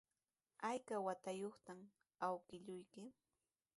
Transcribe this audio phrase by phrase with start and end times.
[0.69, 1.73] ¿Ayka watayuqta
[2.27, 3.01] awkilluyki?